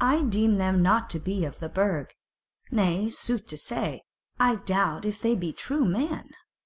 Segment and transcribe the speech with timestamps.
[0.00, 2.14] I deem them not to be of the Burg.
[2.70, 4.04] Nay, sooth to say,
[4.40, 6.30] I doubt if they be true men."